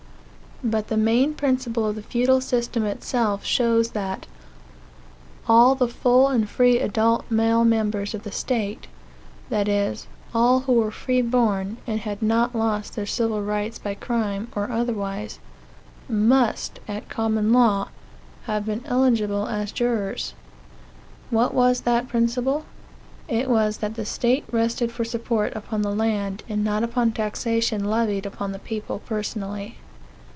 But 0.63 0.89
the 0.89 0.95
main 0.97 1.33
principle 1.33 1.87
of 1.87 1.95
the 1.95 2.03
feudal 2.03 2.39
system 2.39 2.85
itself, 2.85 3.43
shows 3.43 3.91
that 3.91 4.27
all 5.47 5.73
the 5.73 5.87
full 5.87 6.27
and 6.27 6.47
free 6.47 6.79
adult 6.79 7.25
male 7.31 7.65
members 7.65 8.13
of 8.13 8.21
the 8.21 8.31
state 8.31 8.85
that 9.49 9.67
is, 9.67 10.05
all 10.35 10.59
who 10.59 10.73
were 10.73 10.91
free 10.91 11.23
born, 11.23 11.77
and 11.87 12.01
had 12.01 12.21
not 12.21 12.53
lost 12.53 12.95
their 12.95 13.07
civil 13.07 13.41
rights 13.41 13.79
by 13.79 13.95
crime, 13.95 14.49
or 14.55 14.69
otherwise 14.69 15.39
must, 16.07 16.79
at 16.87 17.09
common 17.09 17.51
law, 17.51 17.87
have 18.43 18.63
been 18.63 18.83
eligible 18.85 19.47
as 19.47 19.71
jurors. 19.71 20.35
What 21.31 21.55
was 21.55 21.81
that 21.81 22.07
principle? 22.07 22.65
It 23.27 23.49
was, 23.49 23.77
that 23.77 23.95
the 23.95 24.05
state 24.05 24.45
rested 24.51 24.91
for 24.91 25.05
support 25.05 25.55
upon 25.55 25.81
the 25.81 25.95
land, 25.95 26.43
and 26.47 26.63
not 26.63 26.83
upon 26.83 27.13
taxation 27.13 27.83
levied 27.83 28.27
upon 28.27 28.51
the 28.51 28.59
people 28.59 28.99
personally. 28.99 29.77